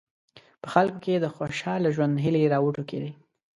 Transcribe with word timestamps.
په 0.61 0.67
خلکو 0.73 0.97
کې 1.05 1.13
د 1.19 1.25
خوشاله 1.35 1.89
ژوند 1.95 2.21
هیلې 2.23 2.51
راوټوکېدې. 2.53 3.11